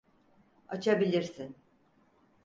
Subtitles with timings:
[0.67, 1.55] Açabilirsin.